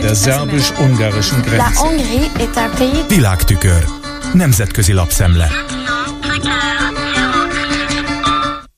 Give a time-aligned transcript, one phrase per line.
[0.00, 1.80] Der szerbus-ungarischen Grenze.
[3.08, 3.84] Világtükör.
[4.32, 5.48] Nemzetközi lapszemle.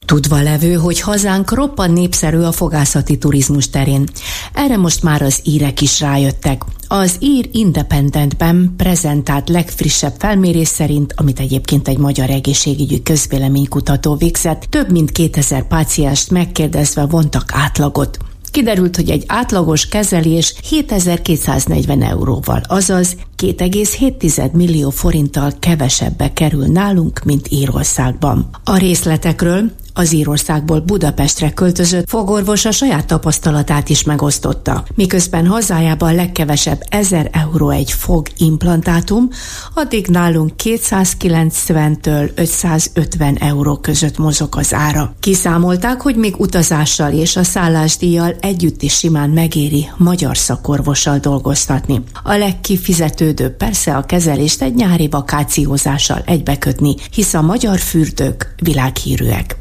[0.07, 4.09] Tudva levő, hogy hazánk roppan népszerű a fogászati turizmus terén.
[4.53, 6.63] Erre most már az írek is rájöttek.
[6.89, 14.91] Az ír Independentben prezentált legfrissebb felmérés szerint, amit egyébként egy magyar egészségügyi közvéleménykutató végzett, több
[14.91, 18.19] mint 2000 pácienst megkérdezve vontak átlagot.
[18.51, 27.47] Kiderült, hogy egy átlagos kezelés 7240 euróval, azaz 2,7 millió forinttal kevesebbe kerül nálunk, mint
[27.51, 28.49] Írországban.
[28.65, 34.85] A részletekről az Írországból Budapestre költözött fogorvos a saját tapasztalatát is megosztotta.
[34.95, 39.29] Miközben hazájában legkevesebb 1000 euró egy fog implantátum,
[39.75, 45.15] addig nálunk 290-től 550 euró között mozog az ára.
[45.21, 52.03] Kiszámolták, hogy még utazással és a szállásdíjjal együtt is simán megéri magyar szakorvossal dolgoztatni.
[52.23, 59.60] A legkifizetődőbb persze a kezelést egy nyári vakációzással egybekötni, hisz a magyar fürdők világhírűek.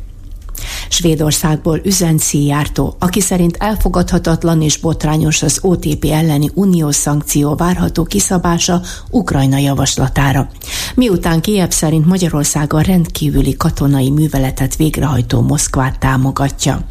[0.90, 8.82] Svédországból üzen Szijjártó, aki szerint elfogadhatatlan és botrányos az OTP elleni uniós szankció várható kiszabása
[9.10, 10.50] Ukrajna javaslatára.
[10.96, 16.82] Miután Kiev szerint Magyarország a rendkívüli katonai műveletet végrehajtó Moszkvát támogatja.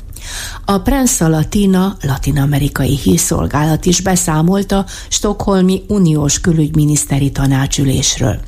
[0.65, 8.41] A Prensa Latina, latin-amerikai hírszolgálat is beszámolt a Stockholmi Uniós Külügyminiszteri Tanácsülésről.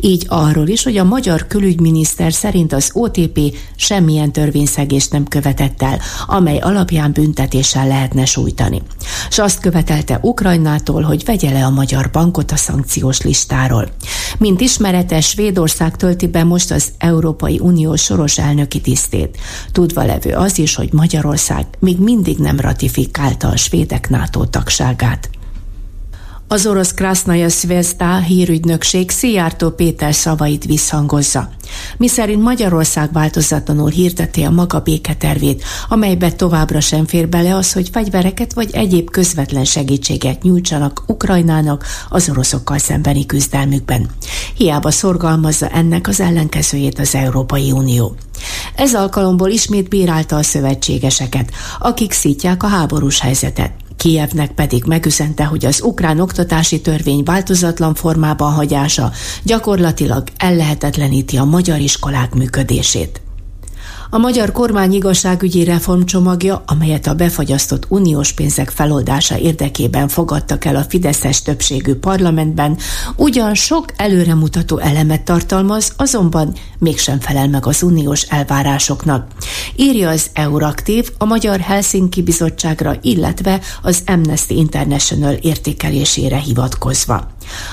[0.00, 5.98] Így arról is, hogy a magyar külügyminiszter szerint az OTP semmilyen törvényszegést nem követett el,
[6.26, 8.82] amely alapján büntetéssel lehetne sújtani.
[9.28, 13.88] És azt követelte Ukrajnától, hogy vegye le a magyar bankot a szankciós listáról.
[14.38, 19.36] Mint ismeretes, Svédország tölti be most az Európai Unió soros elnöki tisztét.
[19.72, 20.92] Tudva levő az is, hogy
[21.22, 25.30] Magyarország még mindig nem ratifikálta a svédek NATO tagságát.
[26.48, 31.50] Az orosz Krasznaja Szvezda hírügynökség Szijjártó Péter szavait visszhangozza,
[31.96, 38.52] miszerint Magyarország változatlanul hirdeti a maga béketervét, amelybe továbbra sem fér bele az, hogy fegyvereket
[38.52, 44.10] vagy egyéb közvetlen segítséget nyújtsanak Ukrajnának az oroszokkal szembeni küzdelmükben.
[44.56, 48.16] Hiába szorgalmazza ennek az ellenkezőjét az Európai Unió.
[48.74, 53.72] Ez alkalomból ismét bírálta a szövetségeseket, akik szítják a háborús helyzetet.
[53.96, 59.12] Kijevnek pedig megüzente, hogy az ukrán oktatási törvény változatlan formában hagyása
[59.42, 63.20] gyakorlatilag ellehetetleníti a magyar iskolák működését.
[64.14, 70.84] A magyar kormány igazságügyi reformcsomagja, amelyet a befagyasztott uniós pénzek feloldása érdekében fogadtak el a
[70.88, 72.78] Fideszes többségű parlamentben,
[73.16, 79.26] ugyan sok előremutató elemet tartalmaz, azonban mégsem felel meg az uniós elvárásoknak.
[79.76, 87.30] Írja az Euraktív a Magyar Helsinki Bizottságra, illetve az Amnesty International értékelésére hivatkozva.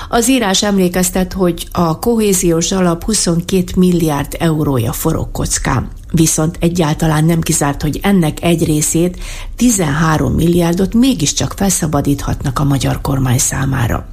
[0.08, 5.98] Az írás emlékeztet, hogy a kohéziós alap 22 milliárd eurója forog kockán.
[6.10, 9.18] Viszont egyáltalán nem kizárt, hogy ennek egy részét,
[9.56, 14.06] 13 milliárdot mégiscsak felszabadíthatnak a magyar kormány számára.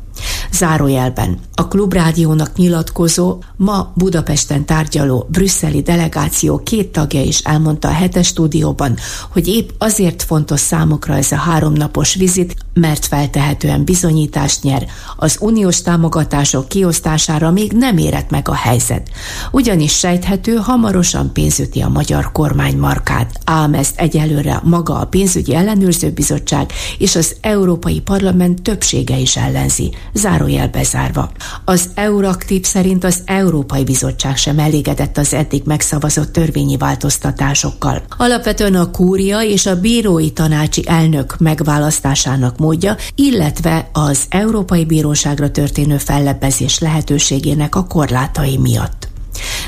[0.52, 1.40] Zárójelben.
[1.54, 8.98] A Klubrádiónak nyilatkozó, ma Budapesten tárgyaló brüsszeli delegáció két tagja is elmondta a hetes stúdióban,
[9.32, 15.82] hogy épp azért fontos számukra ez a háromnapos vizit, mert feltehetően bizonyítást nyer, az uniós
[15.82, 19.10] támogatások kiosztására még nem érett meg a helyzet.
[19.52, 26.12] Ugyanis sejthető, hamarosan pénzüti a magyar kormány markát, ám ezt egyelőre maga a pénzügyi ellenőrző
[26.12, 29.94] bizottság és az Európai Parlament többsége is ellenzi,
[30.38, 31.32] zárójel bezárva.
[31.66, 38.02] Az Euraktív szerint az Európai Bizottság sem elégedett az eddig megszavazott törvényi változtatásokkal.
[38.18, 45.98] Alapvetően a kúria és a bírói tanácsi elnök megválasztásának módja, illetve az Európai Bíróságra történő
[45.98, 49.08] fellebbezés lehetőségének a korlátai miatt.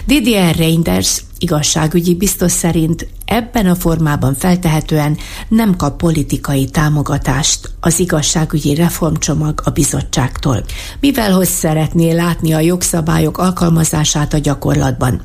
[0.05, 5.17] Didier Reinders igazságügyi biztos szerint ebben a formában feltehetően
[5.47, 10.63] nem kap politikai támogatást az igazságügyi reformcsomag a bizottságtól,
[10.99, 15.21] mivel hogy szeretné látni a jogszabályok alkalmazását a gyakorlatban.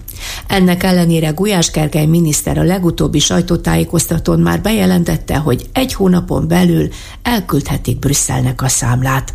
[0.46, 6.88] Ennek ellenére Gulyás Gergely miniszter a legutóbbi sajtótájékoztatón már bejelentette, hogy egy hónapon belül
[7.22, 9.34] elküldhetik Brüsszelnek a számlát.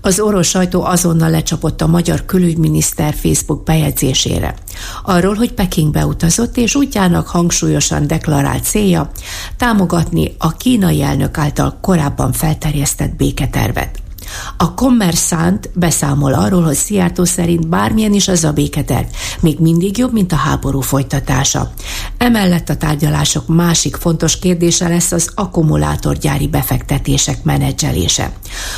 [0.00, 4.54] Az orosz sajtó azonnal lecsapott a magyar külügyminiszter Facebook bejegyzésére.
[5.02, 9.10] Arról, hogy Pekingbe utazott, és útjának hangsúlyosan deklarált célja
[9.56, 13.98] támogatni a kínai elnök által korábban felterjesztett béketervet.
[14.56, 19.06] A Kommersant beszámol arról, hogy Szijjártó szerint bármilyen is az a béketerv,
[19.40, 21.70] még mindig jobb, mint a háború folytatása.
[22.18, 28.32] Emellett a tárgyalások másik fontos kérdése lesz az akkumulátorgyári befektetések menedzselése.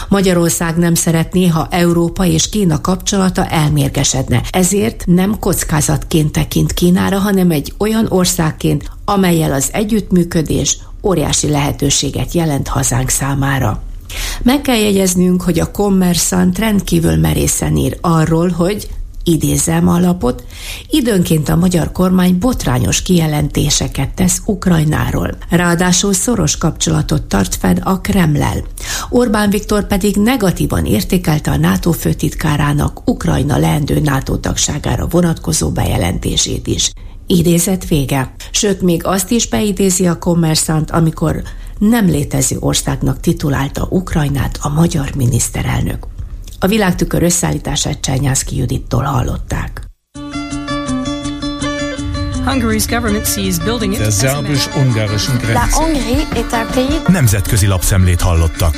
[0.09, 7.51] Magyarország nem szeretné, ha Európa és Kína kapcsolata elmérgesedne, ezért nem kockázatként tekint Kínára, hanem
[7.51, 13.83] egy olyan országként, amelyel az együttműködés óriási lehetőséget jelent hazánk számára.
[14.43, 18.89] Meg kell jegyeznünk, hogy a Commerçant rendkívül merészen ír arról, hogy
[19.25, 20.45] idézem a lapot,
[20.91, 25.31] időnként a magyar kormány botrányos kijelentéseket tesz Ukrajnáról.
[25.51, 28.65] Ráadásul szoros kapcsolatot tart fenn a Kremlel.
[29.11, 36.93] Orbán Viktor pedig negatívan értékelte a NATO főtitkárának Ukrajna leendő NATO tagságára vonatkozó bejelentését is.
[37.27, 38.35] Idézet vége.
[38.51, 41.43] Sőt, még azt is beidézi a kommerszant, amikor
[41.89, 46.07] nem létező országnak titulálta Ukrajnát a magyar miniszterelnök.
[46.59, 49.87] A világtükör összeállítását Csányászki Judittól hallották.
[52.45, 53.99] Hungary's government sees building it.
[53.99, 55.67] Der szerbus-ungarischen Grenze.
[57.07, 58.75] Nemzetközi lapszemlét hallottak.